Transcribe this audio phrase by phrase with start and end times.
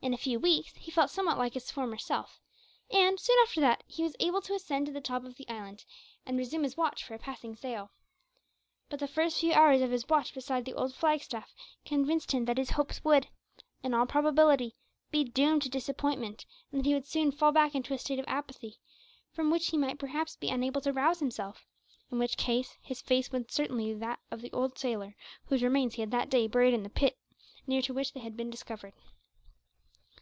[0.00, 2.40] In a few weeks he felt somewhat like his former self,
[2.88, 5.84] and soon after that, he was able to ascend to the top of the island,
[6.24, 7.90] and resume his watch for a passing sail.
[8.90, 11.52] But the first few hours of his watch beside the old flagstaff
[11.84, 13.26] convinced him that his hopes would,
[13.82, 14.76] in all probability,
[15.10, 18.24] be doomed to disappointment, and that he would soon fall back into a state of
[18.28, 18.78] apathy,
[19.32, 21.66] from which he might perhaps be unable to rouse himself,
[22.12, 25.16] in which case his fate would certainly be that of the poor sailor
[25.46, 27.18] whose remains he had that day buried in the pit
[27.66, 28.94] near to which they had been discovered.